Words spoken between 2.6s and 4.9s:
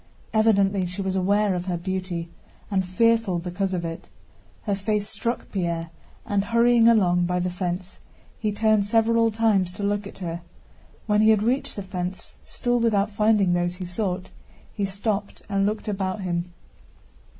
and fearful because of it. Her